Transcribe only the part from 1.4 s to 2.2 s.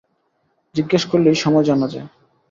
সময় জানা যায়।